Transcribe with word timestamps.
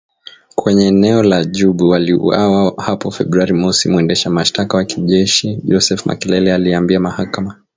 kwenye 0.55 0.87
eneo 0.87 1.23
la 1.23 1.45
Djubu 1.45 1.89
waliuawa 1.89 2.73
hapo 2.83 3.11
Februari 3.11 3.53
mosi 3.53 3.89
mwendesha 3.89 4.29
mashtaka 4.29 4.77
wa 4.77 4.85
kijeshi 4.85 5.55
Joseph 5.55 6.05
Makelele 6.05 6.53
aliiambia 6.53 6.99
mahakama 6.99 7.55